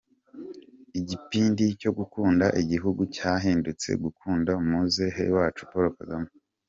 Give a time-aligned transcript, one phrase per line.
[0.99, 6.29] Igipindi cyo gukunda igihugu cyahindutse gukunda muzehe wacu Paulo Kagame.